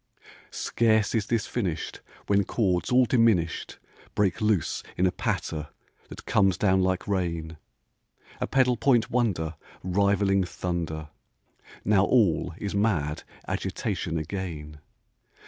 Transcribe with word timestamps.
Scarce 0.49 1.13
is 1.13 1.27
this 1.27 1.45
finished 1.45 2.01
When 2.25 2.43
chords 2.43 2.91
all 2.91 3.05
diminished 3.05 3.77
Break 4.15 4.41
loose 4.41 4.81
in 4.97 5.05
a 5.05 5.11
patter 5.11 5.69
that 6.09 6.25
comes 6.25 6.57
down 6.57 6.81
like 6.81 7.07
rain, 7.07 7.57
A 8.39 8.47
pedal 8.47 8.77
point 8.77 9.11
wonder 9.11 9.53
Rivaling 9.83 10.43
thunder. 10.43 11.09
Now 11.85 12.03
all 12.03 12.55
is 12.57 12.73
mad 12.73 13.21
agitation 13.47 14.17
again. 14.17 14.79